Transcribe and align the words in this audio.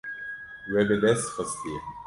We 0.71 0.81
bi 0.87 0.95
dest 1.01 1.27
xistiye. 1.35 1.79